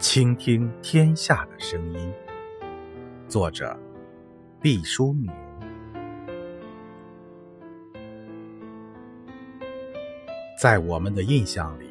[0.00, 2.12] 倾听天下的声音。
[3.28, 3.78] 作者：
[4.58, 5.30] 毕淑敏。
[10.58, 11.90] 在我们的印象里，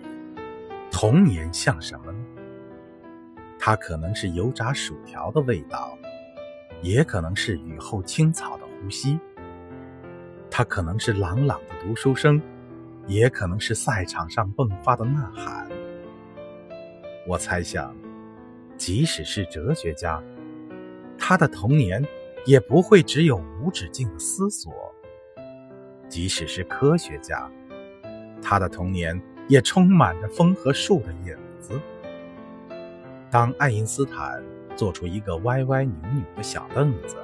[0.92, 2.18] 童年像什么呢？
[3.60, 5.96] 它可能是油炸薯条的味道，
[6.82, 9.20] 也可能是雨后青草的呼吸。
[10.50, 12.42] 它可能是朗朗的读书声，
[13.06, 15.70] 也可能是赛场上迸发的呐喊。
[17.28, 17.96] 我猜想，
[18.78, 20.22] 即使是哲学家，
[21.18, 22.04] 他的童年
[22.46, 24.72] 也不会只有无止境的思索；
[26.08, 27.52] 即使是科学家，
[28.42, 31.80] 他的童年也充满着风和树的影子。
[33.30, 34.42] 当爱因斯坦
[34.76, 37.18] 做出一个歪歪扭扭的小凳子，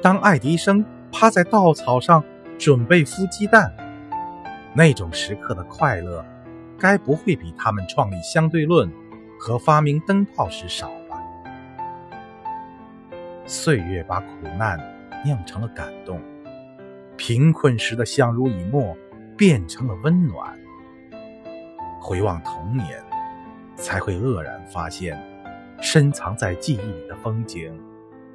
[0.00, 0.82] 当爱迪生
[1.12, 2.24] 趴在稻草上
[2.58, 3.74] 准备孵鸡蛋，
[4.74, 6.24] 那种时刻的快乐。
[6.84, 8.92] 该不会比他们创立相对论
[9.40, 11.18] 和发明灯泡时少吧？
[13.46, 14.78] 岁月把苦难
[15.24, 16.20] 酿成了感动，
[17.16, 18.94] 贫困时的相濡以沫
[19.34, 20.54] 变成了温暖。
[22.02, 23.02] 回望童年，
[23.76, 25.18] 才会愕然发现，
[25.80, 27.74] 深藏在记忆里的风景，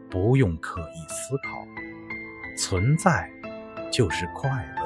[0.09, 1.67] 不用刻意思考，
[2.57, 3.29] 存在
[3.91, 4.81] 就是快乐。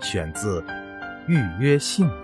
[0.00, 0.64] 选自。
[1.26, 2.23] 预约幸福。